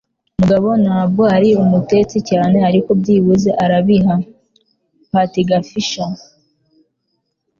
Mugabo 0.39 0.69
ntabwo 0.83 1.23
ari 1.35 1.49
umutetsi 1.63 2.17
cyane, 2.29 2.57
ariko 2.69 2.89
byibuze 2.99 3.49
arabiha. 3.63 4.15
(patgfisher) 5.11 6.11